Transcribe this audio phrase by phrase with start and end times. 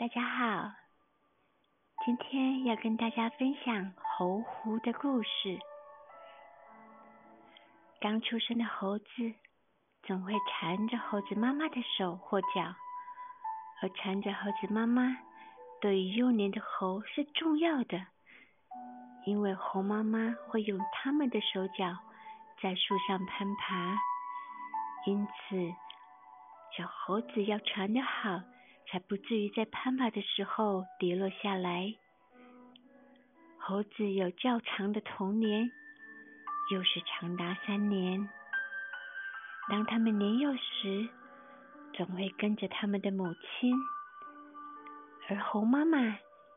[0.00, 0.72] 大家好，
[2.06, 5.58] 今天要跟大家分享猴狐的故事。
[8.00, 9.04] 刚出生的猴子
[10.04, 12.74] 总会缠着猴子妈妈的手或脚，
[13.82, 15.18] 而缠着猴子妈妈
[15.82, 18.06] 对于幼年的猴是重要的，
[19.26, 21.94] 因为猴妈妈会用它们的手脚
[22.62, 23.98] 在树上攀爬，
[25.04, 25.74] 因此
[26.74, 28.40] 小猴子要缠得好。
[28.90, 31.94] 才不至于在攀爬的时候跌落下来。
[33.58, 35.70] 猴子有较长的童年，
[36.72, 38.28] 又是长达三年。
[39.68, 41.08] 当他们年幼时，
[41.94, 43.72] 总会跟着他们的母亲，
[45.28, 45.98] 而猴妈妈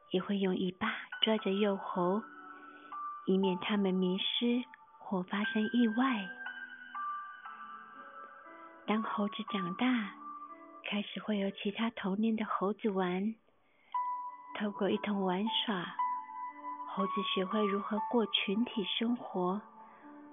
[0.10, 2.24] 也会用尾巴抓着幼猴，
[3.28, 4.64] 以免它们迷失
[4.98, 6.28] 或发生意外。
[8.88, 10.16] 当猴子长大，
[10.94, 13.34] 开始会有其他童年的猴子玩，
[14.60, 15.84] 透过一同玩耍，
[16.88, 19.60] 猴子学会如何过群体生活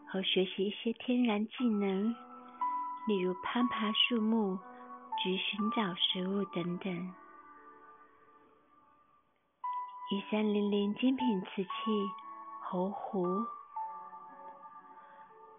[0.06, 2.14] 和学习一些天然技能，
[3.08, 4.58] 例如攀爬树木
[5.24, 7.14] 及寻找食物等等。
[10.10, 11.70] 一三零零精品瓷器
[12.64, 13.46] 猴壶、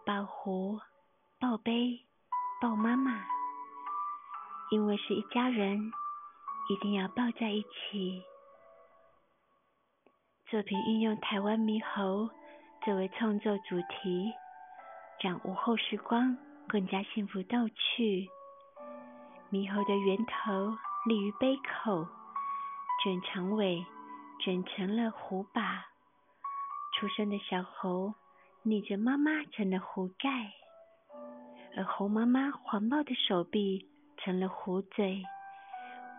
[0.05, 0.79] 抱壶、
[1.39, 2.05] 抱杯、
[2.61, 3.30] 抱妈妈。
[4.71, 5.91] 因为是一家人，
[6.69, 8.23] 一定要抱在一起。
[10.49, 12.29] 作品运用台湾猕猴
[12.85, 14.31] 作为创作主题，
[15.19, 16.37] 让午后时光
[16.69, 18.29] 更加幸福逗趣。
[19.51, 20.73] 猕猴的源头
[21.05, 22.07] 立于杯口，
[23.03, 23.85] 卷长尾
[24.39, 25.85] 卷成了壶把。
[26.97, 28.13] 出生的小猴
[28.63, 30.53] 逆着妈妈成了壶盖，
[31.75, 33.90] 而猴妈妈环抱的手臂。
[34.23, 35.23] 成了壶嘴，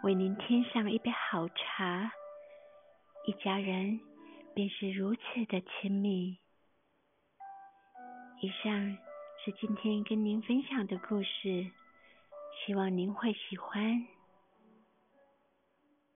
[0.02, 2.12] 为您添上一杯好茶，
[3.26, 4.00] 一家人
[4.54, 6.38] 便是如此的亲密。
[8.40, 8.98] 以上
[9.44, 11.70] 是今天跟您分享的故事，
[12.66, 14.04] 希望您会喜欢。